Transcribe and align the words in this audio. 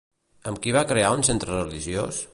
Amb 0.51 0.61
qui 0.63 0.73
va 0.77 0.83
crear 0.93 1.13
un 1.19 1.23
centre 1.31 1.63
religiós? 1.63 2.27